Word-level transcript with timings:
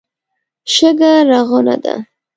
شګه 0.73 1.11
رغونه 1.29 1.75
ده. 1.83 1.95